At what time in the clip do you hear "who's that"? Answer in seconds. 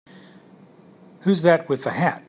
1.21-1.69